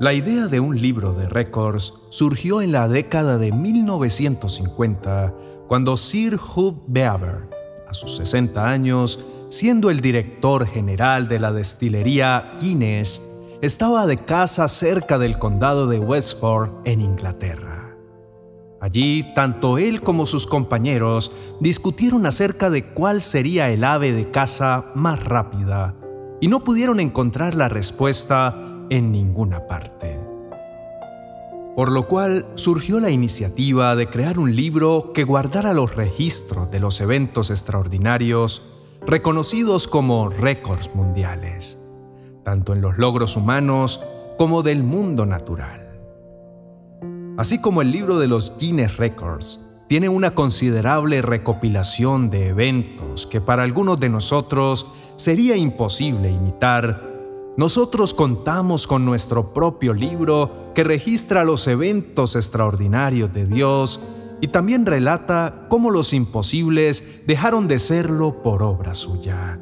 La 0.00 0.12
idea 0.12 0.46
de 0.46 0.60
un 0.60 0.80
libro 0.80 1.12
de 1.12 1.26
récords 1.26 1.94
surgió 2.10 2.62
en 2.62 2.70
la 2.70 2.86
década 2.86 3.36
de 3.36 3.50
1950, 3.50 5.34
cuando 5.66 5.96
Sir 5.96 6.36
Hugh 6.36 6.84
Beaver, 6.86 7.48
a 7.88 7.92
sus 7.92 8.14
60 8.14 8.64
años, 8.64 9.24
siendo 9.48 9.90
el 9.90 10.00
director 10.00 10.68
general 10.68 11.26
de 11.26 11.40
la 11.40 11.52
destilería 11.52 12.56
Guinness, 12.60 13.20
estaba 13.60 14.06
de 14.06 14.18
casa 14.18 14.68
cerca 14.68 15.18
del 15.18 15.36
condado 15.40 15.88
de 15.88 15.98
Westford, 15.98 16.70
en 16.84 17.00
Inglaterra. 17.00 17.96
Allí, 18.80 19.34
tanto 19.34 19.78
él 19.78 20.00
como 20.02 20.26
sus 20.26 20.46
compañeros 20.46 21.32
discutieron 21.58 22.24
acerca 22.24 22.70
de 22.70 22.84
cuál 22.84 23.20
sería 23.20 23.68
el 23.70 23.82
ave 23.82 24.12
de 24.12 24.30
caza 24.30 24.92
más 24.94 25.24
rápida, 25.24 25.96
y 26.40 26.46
no 26.46 26.62
pudieron 26.62 27.00
encontrar 27.00 27.56
la 27.56 27.68
respuesta 27.68 28.67
en 28.90 29.12
ninguna 29.12 29.66
parte. 29.66 30.18
Por 31.76 31.92
lo 31.92 32.08
cual 32.08 32.46
surgió 32.54 32.98
la 32.98 33.10
iniciativa 33.10 33.94
de 33.94 34.08
crear 34.08 34.38
un 34.38 34.56
libro 34.56 35.12
que 35.14 35.24
guardara 35.24 35.72
los 35.72 35.94
registros 35.94 36.70
de 36.70 36.80
los 36.80 37.00
eventos 37.00 37.50
extraordinarios 37.50 38.68
reconocidos 39.06 39.86
como 39.86 40.28
récords 40.28 40.94
mundiales, 40.94 41.78
tanto 42.44 42.72
en 42.72 42.80
los 42.80 42.98
logros 42.98 43.36
humanos 43.36 44.02
como 44.36 44.62
del 44.62 44.82
mundo 44.82 45.24
natural. 45.24 45.88
Así 47.36 47.60
como 47.60 47.82
el 47.82 47.92
libro 47.92 48.18
de 48.18 48.26
los 48.26 48.58
Guinness 48.58 48.96
Records 48.96 49.60
tiene 49.88 50.08
una 50.08 50.34
considerable 50.34 51.22
recopilación 51.22 52.28
de 52.28 52.48
eventos 52.48 53.26
que 53.26 53.40
para 53.40 53.62
algunos 53.62 53.98
de 54.00 54.08
nosotros 54.08 54.92
sería 55.16 55.56
imposible 55.56 56.30
imitar, 56.30 57.07
nosotros 57.58 58.14
contamos 58.14 58.86
con 58.86 59.04
nuestro 59.04 59.52
propio 59.52 59.92
libro 59.92 60.70
que 60.76 60.84
registra 60.84 61.42
los 61.42 61.66
eventos 61.66 62.36
extraordinarios 62.36 63.34
de 63.34 63.46
Dios 63.46 63.98
y 64.40 64.46
también 64.46 64.86
relata 64.86 65.66
cómo 65.68 65.90
los 65.90 66.12
imposibles 66.12 67.26
dejaron 67.26 67.66
de 67.66 67.80
serlo 67.80 68.44
por 68.44 68.62
obra 68.62 68.94
suya. 68.94 69.58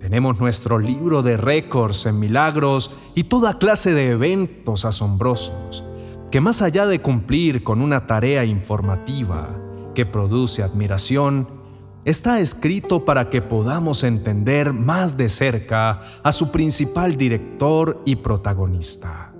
Tenemos 0.00 0.40
nuestro 0.40 0.80
libro 0.80 1.22
de 1.22 1.36
récords 1.36 2.06
en 2.06 2.18
milagros 2.18 2.90
y 3.14 3.22
toda 3.22 3.58
clase 3.58 3.94
de 3.94 4.10
eventos 4.10 4.84
asombrosos, 4.84 5.84
que 6.32 6.40
más 6.40 6.60
allá 6.60 6.86
de 6.86 7.00
cumplir 7.00 7.62
con 7.62 7.82
una 7.82 8.08
tarea 8.08 8.44
informativa 8.44 9.56
que 9.94 10.06
produce 10.06 10.64
admiración, 10.64 11.59
está 12.04 12.40
escrito 12.40 13.04
para 13.04 13.28
que 13.28 13.42
podamos 13.42 14.04
entender 14.04 14.72
más 14.72 15.16
de 15.16 15.28
cerca 15.28 16.00
a 16.22 16.32
su 16.32 16.50
principal 16.50 17.16
director 17.16 18.00
y 18.04 18.16
protagonista, 18.16 19.34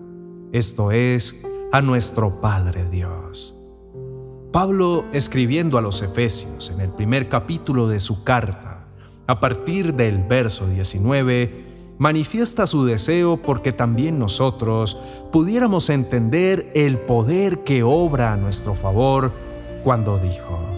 esto 0.53 0.93
es, 0.93 1.43
a 1.73 1.81
nuestro 1.81 2.41
Padre 2.41 2.89
Dios. 2.91 3.57
Pablo, 4.53 5.05
escribiendo 5.13 5.79
a 5.79 5.81
los 5.81 6.03
Efesios 6.03 6.71
en 6.71 6.81
el 6.81 6.91
primer 6.91 7.29
capítulo 7.29 7.89
de 7.89 8.01
su 8.01 8.25
carta, 8.25 8.89
a 9.27 9.39
partir 9.39 9.95
del 9.95 10.19
verso 10.25 10.67
19, 10.67 11.67
manifiesta 11.99 12.67
su 12.67 12.85
deseo 12.85 13.37
porque 13.37 13.73
también 13.73 14.19
nosotros 14.19 15.01
pudiéramos 15.31 15.89
entender 15.89 16.73
el 16.75 16.99
poder 16.99 17.61
que 17.61 17.85
obra 17.85 18.33
a 18.33 18.37
nuestro 18.37 18.75
favor 18.75 19.33
cuando 19.85 20.19
dijo, 20.19 20.70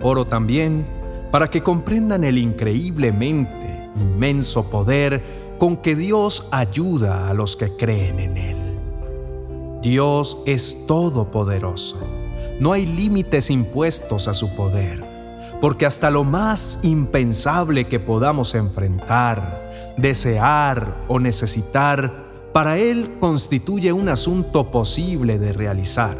Oro 0.00 0.26
también 0.26 0.86
para 1.30 1.48
que 1.48 1.62
comprendan 1.62 2.24
el 2.24 2.38
increíblemente 2.38 3.90
inmenso 3.96 4.70
poder 4.70 5.56
con 5.58 5.76
que 5.76 5.96
Dios 5.96 6.48
ayuda 6.50 7.28
a 7.28 7.34
los 7.34 7.56
que 7.56 7.68
creen 7.76 8.20
en 8.20 8.36
Él. 8.36 8.56
Dios 9.82 10.42
es 10.46 10.86
todopoderoso. 10.86 11.98
No 12.60 12.72
hay 12.72 12.86
límites 12.86 13.50
impuestos 13.50 14.26
a 14.28 14.34
su 14.34 14.54
poder, 14.54 15.04
porque 15.60 15.86
hasta 15.86 16.10
lo 16.10 16.24
más 16.24 16.80
impensable 16.82 17.86
que 17.86 18.00
podamos 18.00 18.54
enfrentar, 18.54 19.94
desear 19.96 21.04
o 21.08 21.20
necesitar, 21.20 22.26
para 22.52 22.78
Él 22.78 23.16
constituye 23.20 23.92
un 23.92 24.08
asunto 24.08 24.70
posible 24.70 25.38
de 25.38 25.52
realizar. 25.52 26.16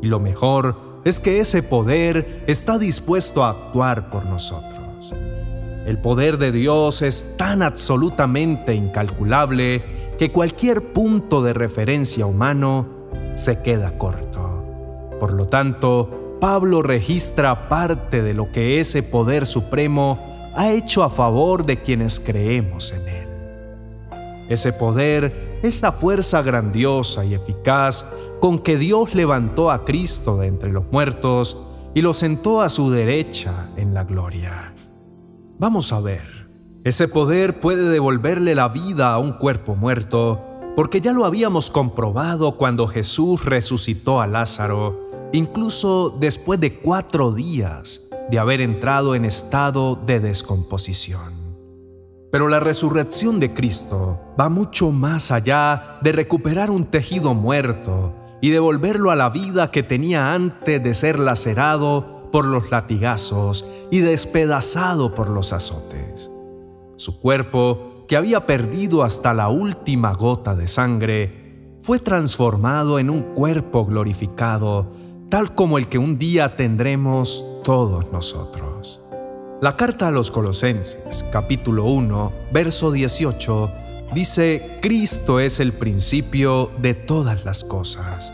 Y 0.00 0.06
lo 0.06 0.20
mejor 0.20 0.87
es 1.04 1.20
que 1.20 1.40
ese 1.40 1.62
poder 1.62 2.44
está 2.46 2.78
dispuesto 2.78 3.44
a 3.44 3.50
actuar 3.50 4.10
por 4.10 4.26
nosotros. 4.26 5.14
El 5.86 5.98
poder 5.98 6.36
de 6.38 6.52
Dios 6.52 7.00
es 7.00 7.36
tan 7.36 7.62
absolutamente 7.62 8.74
incalculable 8.74 9.82
que 10.18 10.32
cualquier 10.32 10.92
punto 10.92 11.42
de 11.42 11.54
referencia 11.54 12.26
humano 12.26 12.86
se 13.34 13.62
queda 13.62 13.96
corto. 13.96 15.08
Por 15.18 15.32
lo 15.32 15.46
tanto, 15.46 16.36
Pablo 16.40 16.82
registra 16.82 17.68
parte 17.68 18.22
de 18.22 18.34
lo 18.34 18.52
que 18.52 18.80
ese 18.80 19.02
poder 19.02 19.46
supremo 19.46 20.50
ha 20.54 20.70
hecho 20.70 21.02
a 21.04 21.10
favor 21.10 21.64
de 21.64 21.80
quienes 21.80 22.20
creemos 22.20 22.92
en 22.92 23.08
él. 23.08 23.28
Ese 24.48 24.72
poder 24.72 25.47
es 25.62 25.82
la 25.82 25.92
fuerza 25.92 26.42
grandiosa 26.42 27.24
y 27.24 27.34
eficaz 27.34 28.10
con 28.40 28.58
que 28.58 28.76
Dios 28.76 29.14
levantó 29.14 29.70
a 29.70 29.84
Cristo 29.84 30.38
de 30.38 30.46
entre 30.46 30.72
los 30.72 30.90
muertos 30.90 31.58
y 31.94 32.02
lo 32.02 32.14
sentó 32.14 32.60
a 32.60 32.68
su 32.68 32.90
derecha 32.90 33.70
en 33.76 33.94
la 33.94 34.04
gloria. 34.04 34.72
Vamos 35.58 35.92
a 35.92 36.00
ver, 36.00 36.48
ese 36.84 37.08
poder 37.08 37.58
puede 37.60 37.88
devolverle 37.88 38.54
la 38.54 38.68
vida 38.68 39.12
a 39.12 39.18
un 39.18 39.32
cuerpo 39.32 39.74
muerto, 39.74 40.44
porque 40.76 41.00
ya 41.00 41.12
lo 41.12 41.24
habíamos 41.24 41.70
comprobado 41.70 42.56
cuando 42.56 42.86
Jesús 42.86 43.44
resucitó 43.44 44.20
a 44.20 44.28
Lázaro, 44.28 45.30
incluso 45.32 46.16
después 46.20 46.60
de 46.60 46.78
cuatro 46.78 47.32
días 47.32 48.02
de 48.30 48.38
haber 48.38 48.60
entrado 48.60 49.14
en 49.16 49.24
estado 49.24 49.96
de 49.96 50.20
descomposición. 50.20 51.37
Pero 52.30 52.48
la 52.48 52.60
resurrección 52.60 53.40
de 53.40 53.54
Cristo 53.54 54.20
va 54.38 54.48
mucho 54.48 54.92
más 54.92 55.30
allá 55.30 55.98
de 56.02 56.12
recuperar 56.12 56.70
un 56.70 56.84
tejido 56.84 57.32
muerto 57.34 58.12
y 58.40 58.50
devolverlo 58.50 59.10
a 59.10 59.16
la 59.16 59.30
vida 59.30 59.70
que 59.70 59.82
tenía 59.82 60.34
antes 60.34 60.82
de 60.82 60.94
ser 60.94 61.18
lacerado 61.18 62.28
por 62.30 62.44
los 62.44 62.70
latigazos 62.70 63.68
y 63.90 64.00
despedazado 64.00 65.14
por 65.14 65.30
los 65.30 65.52
azotes. 65.52 66.30
Su 66.96 67.20
cuerpo, 67.20 68.04
que 68.06 68.16
había 68.16 68.46
perdido 68.46 69.02
hasta 69.02 69.32
la 69.32 69.48
última 69.48 70.12
gota 70.12 70.54
de 70.54 70.68
sangre, 70.68 71.78
fue 71.80 71.98
transformado 71.98 72.98
en 72.98 73.08
un 73.08 73.22
cuerpo 73.34 73.86
glorificado, 73.86 74.92
tal 75.30 75.54
como 75.54 75.78
el 75.78 75.88
que 75.88 75.98
un 75.98 76.18
día 76.18 76.56
tendremos 76.56 77.44
todos 77.64 78.12
nosotros. 78.12 79.00
La 79.60 79.74
carta 79.74 80.06
a 80.06 80.10
los 80.12 80.30
Colosenses, 80.30 81.26
capítulo 81.32 81.86
1, 81.86 82.32
verso 82.52 82.92
18, 82.92 83.72
Dice, 84.14 84.78
Cristo 84.80 85.40
es 85.40 85.58
el 85.58 85.72
principio 85.72 86.70
de 86.78 86.94
todas 86.94 87.44
las 87.44 87.64
cosas. 87.64 88.32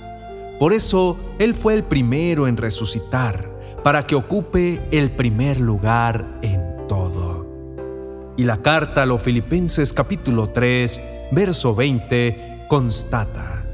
Por 0.59 0.75
eso 0.75 1.17
Él 1.39 1.55
fue 1.55 1.73
el 1.73 1.83
primero 1.83 2.47
en 2.47 2.59
resucitar, 2.59 3.49
para 3.83 4.05
que 4.05 4.15
ocupe 4.15 4.83
el 4.91 5.12
primer 5.12 5.59
lugar 5.59 6.27
en 6.43 6.87
todo. 6.89 7.47
Y 8.37 8.45
la 8.45 8.59
carta 8.59 9.05
a 9.05 9.06
los 9.06 9.23
Filipenses 9.23 9.95
capítulo 9.95 10.51
3, 10.51 11.03
verso 11.33 11.75
20, 11.75 12.67
constata, 12.69 13.65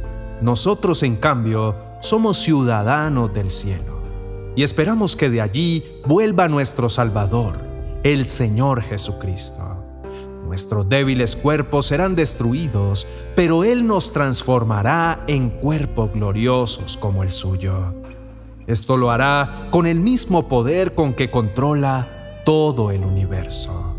nosotros 0.40 1.02
en 1.02 1.16
cambio 1.16 1.74
somos 2.00 2.38
ciudadanos 2.38 3.34
del 3.34 3.50
cielo, 3.50 3.99
y 4.56 4.62
esperamos 4.62 5.16
que 5.16 5.30
de 5.30 5.40
allí 5.40 5.84
vuelva 6.06 6.48
nuestro 6.48 6.88
Salvador, 6.88 7.58
el 8.02 8.26
Señor 8.26 8.82
Jesucristo 8.82 9.80
Nuestros 10.50 10.88
débiles 10.88 11.36
cuerpos 11.36 11.86
serán 11.86 12.16
destruidos, 12.16 13.06
pero 13.36 13.62
Él 13.62 13.86
nos 13.86 14.12
transformará 14.12 15.22
en 15.28 15.48
cuerpos 15.48 16.12
gloriosos 16.12 16.96
como 16.96 17.22
el 17.22 17.30
suyo. 17.30 17.94
Esto 18.66 18.96
lo 18.96 19.12
hará 19.12 19.68
con 19.70 19.86
el 19.86 20.00
mismo 20.00 20.48
poder 20.48 20.96
con 20.96 21.14
que 21.14 21.30
controla 21.30 22.42
todo 22.44 22.90
el 22.90 23.04
universo. 23.04 23.96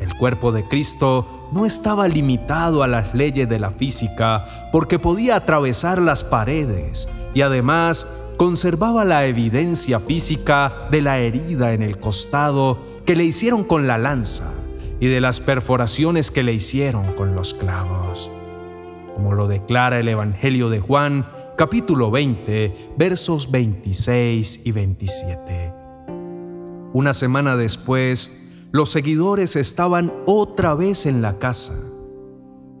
El 0.00 0.16
cuerpo 0.16 0.50
de 0.50 0.66
Cristo 0.66 1.48
no 1.52 1.66
estaba 1.66 2.08
limitado 2.08 2.82
a 2.82 2.88
las 2.88 3.14
leyes 3.14 3.48
de 3.48 3.60
la 3.60 3.70
física 3.70 4.68
porque 4.72 4.98
podía 4.98 5.36
atravesar 5.36 6.02
las 6.02 6.24
paredes 6.24 7.08
y 7.32 7.42
además 7.42 8.08
conservaba 8.36 9.04
la 9.04 9.26
evidencia 9.26 10.00
física 10.00 10.88
de 10.90 11.02
la 11.02 11.18
herida 11.18 11.72
en 11.72 11.82
el 11.82 11.98
costado 11.98 12.78
que 13.04 13.16
le 13.16 13.24
hicieron 13.24 13.64
con 13.64 13.86
la 13.86 13.98
lanza 13.98 14.52
y 15.00 15.06
de 15.06 15.20
las 15.20 15.40
perforaciones 15.40 16.30
que 16.30 16.42
le 16.42 16.52
hicieron 16.52 17.12
con 17.14 17.34
los 17.34 17.54
clavos. 17.54 18.30
Como 19.14 19.34
lo 19.34 19.46
declara 19.46 20.00
el 20.00 20.08
Evangelio 20.08 20.70
de 20.70 20.80
Juan, 20.80 21.26
capítulo 21.56 22.10
20, 22.10 22.92
versos 22.96 23.50
26 23.50 24.66
y 24.66 24.72
27. 24.72 25.72
Una 26.92 27.12
semana 27.12 27.56
después, 27.56 28.40
los 28.72 28.90
seguidores 28.90 29.56
estaban 29.56 30.12
otra 30.26 30.74
vez 30.74 31.06
en 31.06 31.22
la 31.22 31.38
casa. 31.38 31.78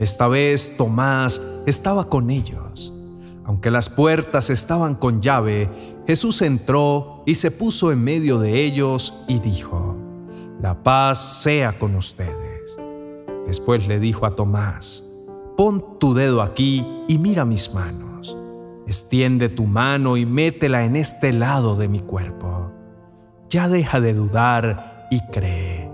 Esta 0.00 0.26
vez 0.26 0.76
Tomás 0.76 1.40
estaba 1.66 2.08
con 2.08 2.30
ellos. 2.30 2.92
Las 3.70 3.88
puertas 3.88 4.50
estaban 4.50 4.94
con 4.94 5.22
llave, 5.22 5.70
Jesús 6.06 6.42
entró 6.42 7.22
y 7.26 7.36
se 7.36 7.50
puso 7.50 7.92
en 7.92 8.04
medio 8.04 8.38
de 8.38 8.62
ellos 8.62 9.24
y 9.26 9.38
dijo, 9.38 9.96
La 10.60 10.82
paz 10.82 11.42
sea 11.42 11.78
con 11.78 11.94
ustedes. 11.96 12.76
Después 13.46 13.86
le 13.86 13.98
dijo 13.98 14.26
a 14.26 14.32
Tomás, 14.32 15.10
Pon 15.56 15.98
tu 15.98 16.14
dedo 16.14 16.42
aquí 16.42 16.86
y 17.08 17.18
mira 17.18 17.44
mis 17.44 17.72
manos. 17.72 18.36
Extiende 18.86 19.48
tu 19.48 19.64
mano 19.64 20.16
y 20.16 20.26
métela 20.26 20.84
en 20.84 20.96
este 20.96 21.32
lado 21.32 21.76
de 21.76 21.88
mi 21.88 22.00
cuerpo. 22.00 22.70
Ya 23.48 23.68
deja 23.68 24.00
de 24.00 24.12
dudar 24.12 25.06
y 25.10 25.20
cree. 25.32 25.90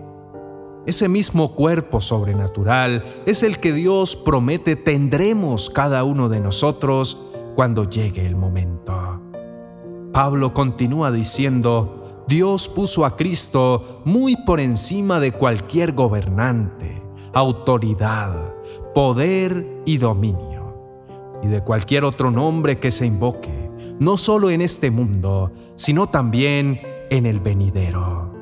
Ese 0.87 1.08
mismo 1.08 1.55
cuerpo 1.55 2.00
sobrenatural 2.00 3.05
es 3.26 3.43
el 3.43 3.58
que 3.58 3.72
Dios 3.72 4.17
promete 4.17 4.76
tendremos 4.76 5.70
cada 5.70 6.05
uno 6.05 6.28
de 6.28 6.40
nosotros 6.40 7.30
cuando 7.61 7.91
llegue 7.91 8.25
el 8.25 8.37
momento. 8.37 9.21
Pablo 10.15 10.55
continúa 10.55 11.12
diciendo, 11.12 12.25
Dios 12.27 12.69
puso 12.69 13.05
a 13.05 13.19
Cristo 13.19 14.01
muy 14.07 14.35
por 14.47 14.61
encima 14.61 15.21
de 15.21 15.33
cualquier 15.33 15.93
gobernante, 15.93 17.03
autoridad, 17.35 18.35
poder 18.95 19.83
y 19.85 19.99
dominio, 19.99 20.75
y 21.43 21.49
de 21.49 21.62
cualquier 21.62 22.05
otro 22.05 22.31
nombre 22.31 22.79
que 22.79 22.91
se 22.91 23.05
invoque, 23.05 23.71
no 23.99 24.17
solo 24.17 24.49
en 24.49 24.63
este 24.63 24.91
mundo, 24.91 25.53
sino 25.75 26.06
también 26.06 26.81
en 27.11 27.27
el 27.27 27.41
venidero. 27.41 28.33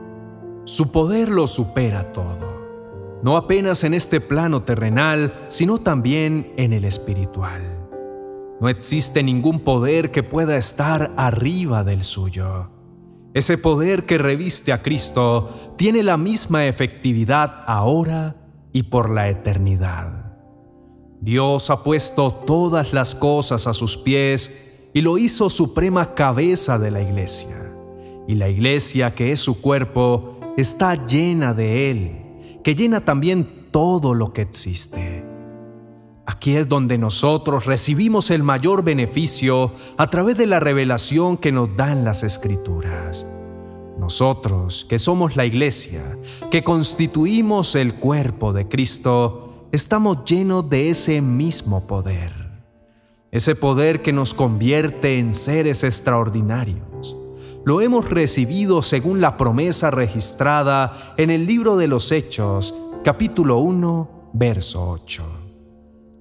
Su 0.63 0.93
poder 0.93 1.29
lo 1.29 1.49
supera 1.49 2.13
todo, 2.13 3.19
no 3.25 3.37
apenas 3.37 3.83
en 3.83 3.95
este 3.95 4.21
plano 4.21 4.63
terrenal, 4.63 5.47
sino 5.49 5.79
también 5.79 6.53
en 6.57 6.73
el 6.73 6.85
espiritual. 6.85 7.78
No 8.61 8.69
existe 8.69 9.23
ningún 9.23 9.61
poder 9.61 10.11
que 10.11 10.23
pueda 10.23 10.57
estar 10.57 11.13
arriba 11.17 11.85
del 11.85 12.03
suyo. 12.03 12.71
Ese 13.35 13.57
poder 13.57 14.05
que 14.05 14.19
reviste 14.19 14.73
a 14.73 14.83
Cristo 14.83 15.75
tiene 15.77 16.03
la 16.03 16.17
misma 16.17 16.67
efectividad 16.67 17.63
ahora 17.67 18.37
y 18.73 18.85
por 18.85 19.11
la 19.11 19.29
eternidad. 19.29 20.35
Dios 21.21 21.71
ha 21.71 21.85
puesto 21.85 22.33
todas 22.33 22.93
las 22.93 23.15
cosas 23.15 23.67
a 23.67 23.75
sus 23.75 23.97
pies 23.97 24.57
y 24.93 25.03
lo 25.03 25.19
hizo 25.19 25.51
suprema 25.51 26.15
cabeza 26.15 26.79
de 26.79 26.91
la 26.91 27.01
iglesia. 27.01 27.73
Y 28.27 28.35
la 28.35 28.49
iglesia, 28.49 29.15
que 29.15 29.31
es 29.31 29.41
su 29.41 29.61
cuerpo, 29.61 30.39
está 30.57 31.07
llena 31.07 31.55
de 31.55 31.91
Él, 31.91 32.61
que 32.65 32.75
llena 32.75 33.05
también 33.05 33.69
todo 33.71 34.15
lo 34.15 34.33
que 34.33 34.43
existe. 34.43 35.28
Aquí 36.31 36.57
es 36.57 36.69
donde 36.69 36.99
nosotros 36.99 37.65
recibimos 37.65 38.31
el 38.31 38.43
mayor 38.43 38.85
beneficio 38.85 39.73
a 39.97 40.11
través 40.11 40.37
de 40.37 40.47
la 40.47 40.61
revelación 40.61 41.39
que 41.39 41.51
nos 41.53 41.75
dan 41.75 42.05
las 42.05 42.23
escrituras. 42.23 43.27
Nosotros, 43.99 44.85
que 44.87 44.99
somos 44.99 45.37
la 45.37 45.47
iglesia, 45.47 46.19
que 46.51 46.63
constituimos 46.63 47.75
el 47.75 47.95
cuerpo 47.95 48.53
de 48.53 48.69
Cristo, 48.69 49.69
estamos 49.73 50.27
llenos 50.27 50.69
de 50.69 50.91
ese 50.91 51.23
mismo 51.23 51.87
poder. 51.87 52.35
Ese 53.31 53.55
poder 53.55 54.03
que 54.03 54.13
nos 54.13 54.35
convierte 54.35 55.19
en 55.19 55.33
seres 55.33 55.83
extraordinarios 55.83 57.17
lo 57.65 57.81
hemos 57.81 58.11
recibido 58.11 58.83
según 58.83 59.23
la 59.23 59.39
promesa 59.39 59.91
registrada 59.91 61.15
en 61.17 61.31
el 61.31 61.47
libro 61.47 61.79
de 61.79 61.89
los 61.89 62.13
Hechos, 62.13 62.75
capítulo 63.03 63.61
1, 63.61 64.31
verso 64.35 64.91
8. 64.91 65.48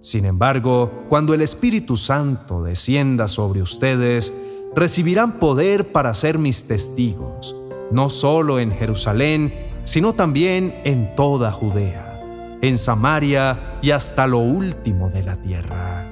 Sin 0.08 0.24
embargo, 0.24 1.04
cuando 1.10 1.34
el 1.34 1.42
Espíritu 1.42 1.98
Santo 1.98 2.64
descienda 2.64 3.28
sobre 3.28 3.62
ustedes, 3.62 4.34
recibirán 4.74 5.38
poder 5.38 5.92
para 5.92 6.14
ser 6.14 6.38
mis 6.38 6.66
testigos, 6.66 7.58
no 7.92 8.08
solo 8.08 8.62
en 8.62 8.72
Jerusalén, 8.72 9.54
sino 9.84 10.14
también 10.14 10.80
en 10.86 11.14
toda 11.18 11.52
Judea, 11.52 12.58
en 12.62 12.78
Samaria 12.78 13.80
y 13.82 13.92
hasta 13.92 14.28
lo 14.28 14.38
último 14.38 15.10
de 15.10 15.24
la 15.24 15.36
tierra. 15.36 16.06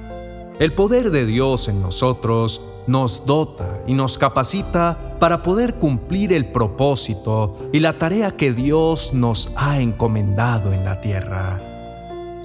El 0.58 0.74
poder 0.74 1.10
de 1.10 1.24
Dios 1.24 1.66
en 1.68 1.80
nosotros 1.80 2.60
nos 2.86 3.24
dota 3.24 3.80
y 3.86 3.94
nos 3.94 4.18
capacita 4.18 5.16
para 5.18 5.42
poder 5.42 5.76
cumplir 5.76 6.34
el 6.34 6.52
propósito 6.52 7.70
y 7.72 7.80
la 7.80 7.98
tarea 7.98 8.36
que 8.36 8.52
Dios 8.52 9.14
nos 9.14 9.54
ha 9.56 9.80
encomendado 9.80 10.74
en 10.74 10.84
la 10.84 11.00
tierra. 11.00 11.75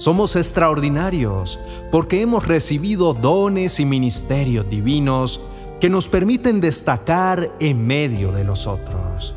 Somos 0.02 0.34
extraordinarios 0.34 1.60
porque 1.92 2.22
hemos 2.22 2.44
recibido 2.44 3.14
dones 3.14 3.78
y 3.78 3.84
ministerios 3.84 4.68
divinos 4.68 5.40
que 5.80 5.88
nos 5.88 6.08
permiten 6.08 6.60
destacar 6.60 7.52
en 7.60 7.86
medio 7.86 8.32
de 8.32 8.42
los 8.42 8.66
otros. 8.66 9.32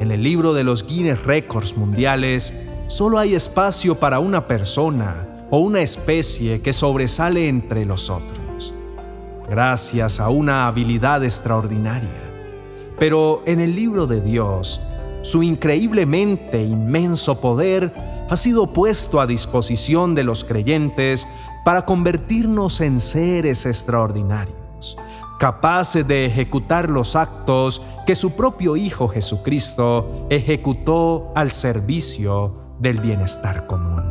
En 0.00 0.10
el 0.10 0.22
libro 0.22 0.54
de 0.54 0.64
los 0.64 0.86
Guinness 0.86 1.24
Records 1.24 1.76
Mundiales 1.76 2.58
solo 2.86 3.18
hay 3.18 3.34
espacio 3.34 3.96
para 3.96 4.20
una 4.20 4.48
persona 4.48 5.46
o 5.50 5.58
una 5.58 5.82
especie 5.82 6.62
que 6.62 6.72
sobresale 6.72 7.46
entre 7.48 7.84
los 7.84 8.08
otros, 8.08 8.72
gracias 9.50 10.18
a 10.18 10.30
una 10.30 10.66
habilidad 10.66 11.22
extraordinaria. 11.22 12.32
Pero 12.98 13.42
en 13.44 13.60
el 13.60 13.76
libro 13.76 14.06
de 14.06 14.22
Dios, 14.22 14.80
su 15.20 15.42
increíblemente 15.42 16.62
inmenso 16.62 17.38
poder 17.38 18.13
ha 18.34 18.36
sido 18.36 18.66
puesto 18.66 19.20
a 19.20 19.28
disposición 19.28 20.16
de 20.16 20.24
los 20.24 20.42
creyentes 20.42 21.28
para 21.64 21.84
convertirnos 21.84 22.80
en 22.80 22.98
seres 22.98 23.64
extraordinarios, 23.64 24.98
capaces 25.38 26.04
de 26.08 26.26
ejecutar 26.26 26.90
los 26.90 27.14
actos 27.14 27.86
que 28.08 28.16
su 28.16 28.32
propio 28.32 28.74
Hijo 28.74 29.06
Jesucristo 29.06 30.26
ejecutó 30.30 31.30
al 31.36 31.52
servicio 31.52 32.56
del 32.80 32.98
bienestar 32.98 33.68
común. 33.68 34.02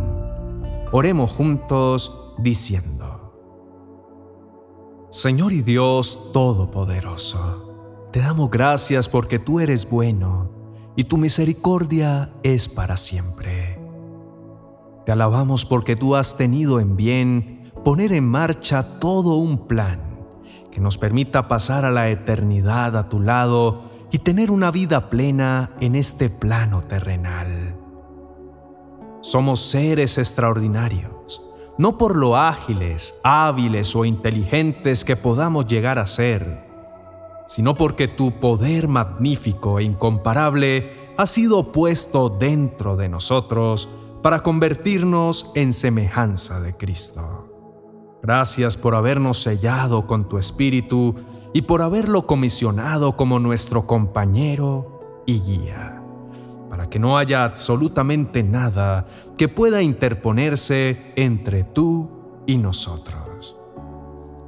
Oremos 0.93 1.31
juntos 1.31 2.33
diciendo, 2.37 3.33
Señor 5.09 5.51
y 5.51 5.63
Dios 5.63 6.31
Todopoderoso, 6.31 8.07
te 8.13 8.21
damos 8.21 8.49
gracias 8.49 9.09
porque 9.09 9.37
tú 9.37 9.59
eres 9.59 9.89
bueno 9.89 10.49
y 10.95 11.03
tu 11.03 11.17
misericordia 11.17 12.31
es 12.41 12.69
para 12.69 12.95
siempre. 12.95 13.72
Te 15.05 15.11
alabamos 15.11 15.65
porque 15.65 15.95
tú 15.95 16.15
has 16.15 16.37
tenido 16.37 16.79
en 16.79 16.95
bien 16.95 17.71
poner 17.83 18.13
en 18.13 18.25
marcha 18.27 18.99
todo 18.99 19.35
un 19.35 19.67
plan 19.67 20.13
que 20.71 20.79
nos 20.79 20.97
permita 20.97 21.47
pasar 21.47 21.85
a 21.85 21.91
la 21.91 22.09
eternidad 22.09 22.97
a 22.97 23.09
tu 23.09 23.19
lado 23.19 23.83
y 24.11 24.19
tener 24.19 24.49
una 24.49 24.71
vida 24.71 25.09
plena 25.09 25.71
en 25.79 25.95
este 25.95 26.29
plano 26.29 26.83
terrenal. 26.83 27.75
Somos 29.21 29.59
seres 29.61 30.17
extraordinarios, 30.17 31.41
no 31.77 31.97
por 31.97 32.15
lo 32.15 32.37
ágiles, 32.37 33.19
hábiles 33.23 33.95
o 33.95 34.05
inteligentes 34.05 35.05
que 35.05 35.15
podamos 35.15 35.67
llegar 35.67 35.99
a 35.99 36.07
ser, 36.07 36.67
sino 37.47 37.75
porque 37.75 38.07
tu 38.07 38.39
poder 38.39 38.87
magnífico 38.87 39.79
e 39.79 39.83
incomparable 39.83 41.11
ha 41.17 41.27
sido 41.27 41.71
puesto 41.71 42.29
dentro 42.29 42.95
de 42.95 43.09
nosotros 43.09 43.89
para 44.23 44.39
convertirnos 44.39 45.51
en 45.53 45.73
semejanza 45.73 46.59
de 46.59 46.75
Cristo. 46.75 48.19
Gracias 48.23 48.77
por 48.77 48.95
habernos 48.95 49.43
sellado 49.43 50.07
con 50.07 50.27
tu 50.27 50.39
Espíritu 50.39 51.13
y 51.53 51.61
por 51.63 51.83
haberlo 51.83 52.25
comisionado 52.25 53.15
como 53.15 53.37
nuestro 53.37 53.85
compañero 53.85 55.23
y 55.27 55.39
guía 55.39 55.99
para 56.73 56.89
que 56.89 56.97
no 56.97 57.19
haya 57.19 57.43
absolutamente 57.43 58.41
nada 58.41 59.05
que 59.37 59.47
pueda 59.47 59.83
interponerse 59.83 61.13
entre 61.15 61.63
tú 61.63 62.41
y 62.47 62.57
nosotros. 62.57 63.55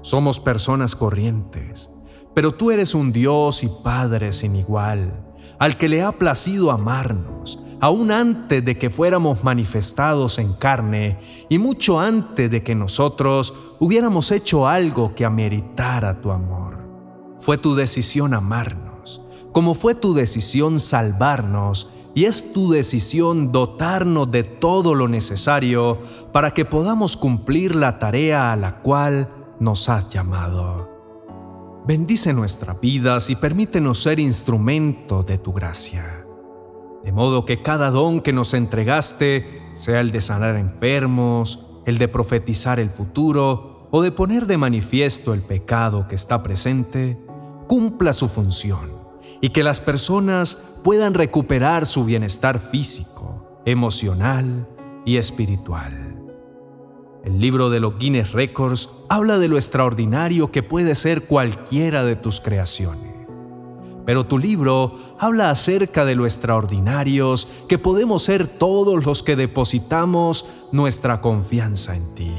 Somos 0.02 0.40
personas 0.40 0.96
corrientes, 0.96 1.94
pero 2.34 2.52
tú 2.52 2.72
eres 2.72 2.96
un 2.96 3.12
Dios 3.12 3.64
y 3.64 3.70
Padre 3.84 4.34
sin 4.34 4.56
igual, 4.56 5.24
al 5.60 5.78
que 5.78 5.88
le 5.88 6.02
ha 6.02 6.14
placido 6.14 6.72
amarnos, 6.72 7.64
aún 7.86 8.10
antes 8.10 8.66
de 8.66 8.80
que 8.80 8.90
fuéramos 8.90 9.44
manifestados 9.44 10.40
en 10.40 10.54
carne 10.54 11.46
y 11.50 11.60
mucho 11.60 12.00
antes 12.00 12.50
de 12.50 12.64
que 12.64 12.74
nosotros 12.74 13.54
hubiéramos 13.78 14.32
hecho 14.32 14.68
algo 14.68 15.14
que 15.14 15.24
ameritara 15.24 16.20
tu 16.20 16.32
amor. 16.32 16.80
Fue 17.38 17.60
tu 17.60 17.76
decisión 17.76 18.34
amarnos, 18.34 19.22
como 19.52 19.76
fue 19.76 19.94
tu 19.94 20.16
decisión 20.16 20.80
salvarnos 20.80 21.94
y 22.16 22.26
es 22.26 22.54
tu 22.54 22.72
decisión 22.72 23.52
dotarnos 23.52 24.32
de 24.32 24.42
todo 24.42 24.96
lo 24.96 25.08
necesario 25.08 26.00
para 26.34 26.56
que 26.56 26.66
podamos 26.66 27.16
cumplir 27.16 27.76
la 27.76 28.00
tarea 28.00 28.52
a 28.52 28.56
la 28.56 28.82
cual 28.82 29.30
nos 29.60 29.90
has 29.90 30.10
llamado. 30.10 30.90
Bendice 31.86 32.34
nuestras 32.34 32.82
vidas 32.82 33.30
y 33.30 33.36
permítenos 33.36 34.00
ser 34.00 34.18
instrumento 34.20 35.22
de 35.22 35.38
tu 35.38 35.54
gracia. 35.54 36.25
De 37.06 37.12
modo 37.12 37.46
que 37.46 37.62
cada 37.62 37.92
don 37.92 38.20
que 38.20 38.34
nos 38.34 38.56
entregaste, 38.56 39.62
sea 39.74 40.02
el 40.02 40.12
de 40.12 40.22
sanar 40.22 40.56
enfermos, 40.56 41.68
el 41.86 42.00
de 42.00 42.08
profetizar 42.08 42.80
el 42.80 42.90
futuro 42.90 43.88
o 43.92 44.02
de 44.02 44.12
poner 44.12 44.48
de 44.48 44.58
manifiesto 44.58 45.36
el 45.36 45.42
pecado 45.42 46.08
que 46.08 46.16
está 46.16 46.42
presente, 46.42 47.20
cumpla 47.68 48.12
su 48.12 48.28
función 48.28 48.92
y 49.40 49.50
que 49.50 49.64
las 49.64 49.82
personas 49.82 50.66
puedan 50.84 51.14
recuperar 51.14 51.86
su 51.86 52.06
bienestar 52.06 52.58
físico, 52.58 53.62
emocional 53.66 54.68
y 55.06 55.18
espiritual. 55.18 56.16
El 57.24 57.40
libro 57.40 57.70
de 57.70 57.82
los 57.82 58.00
Guinness 58.00 58.32
Records 58.32 58.90
habla 59.10 59.38
de 59.38 59.48
lo 59.48 59.58
extraordinario 59.58 60.52
que 60.52 60.64
puede 60.64 60.96
ser 60.96 61.26
cualquiera 61.26 62.04
de 62.04 62.16
tus 62.16 62.42
creaciones. 62.42 63.05
Pero 64.06 64.26
tu 64.26 64.38
libro 64.38 65.00
habla 65.20 65.50
acerca 65.50 66.06
de 66.06 66.16
lo 66.16 66.26
extraordinarios 66.26 67.52
que 67.68 67.80
podemos 67.80 68.24
ser 68.24 68.48
todos 68.48 69.06
los 69.06 69.24
que 69.24 69.36
depositamos 69.36 70.46
nuestra 70.72 71.22
confianza 71.22 71.96
en 71.96 72.14
ti. 72.14 72.34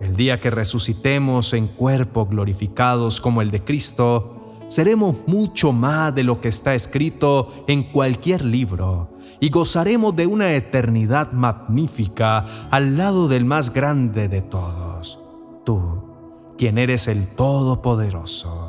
El 0.00 0.14
día 0.14 0.38
que 0.38 0.50
resucitemos 0.50 1.52
en 1.54 1.66
cuerpos 1.66 2.28
glorificados 2.28 3.20
como 3.20 3.42
el 3.42 3.50
de 3.50 3.64
Cristo, 3.64 4.56
seremos 4.68 5.16
mucho 5.26 5.72
más 5.72 6.14
de 6.14 6.22
lo 6.22 6.40
que 6.40 6.48
está 6.48 6.74
escrito 6.74 7.64
en 7.66 7.90
cualquier 7.90 8.44
libro 8.44 9.16
y 9.40 9.50
gozaremos 9.50 10.14
de 10.14 10.26
una 10.26 10.52
eternidad 10.52 11.32
magnífica 11.32 12.68
al 12.70 12.96
lado 12.96 13.28
del 13.28 13.44
más 13.44 13.72
grande 13.72 14.28
de 14.28 14.42
todos, 14.42 15.20
tú, 15.64 16.54
quien 16.56 16.78
eres 16.78 17.08
el 17.08 17.26
Todopoderoso. 17.26 18.67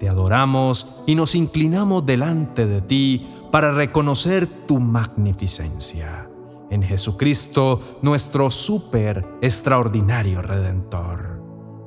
Te 0.00 0.08
adoramos 0.08 0.96
y 1.06 1.14
nos 1.14 1.34
inclinamos 1.34 2.06
delante 2.06 2.66
de 2.66 2.80
ti 2.80 3.28
para 3.52 3.70
reconocer 3.70 4.46
tu 4.66 4.80
magnificencia. 4.80 6.26
En 6.70 6.82
Jesucristo, 6.82 7.98
nuestro 8.00 8.48
súper 8.48 9.26
extraordinario 9.42 10.40
Redentor. 10.40 11.42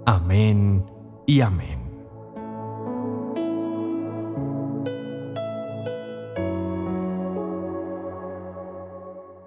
Amén 0.05 0.85
y 1.25 1.41
amén. 1.41 1.82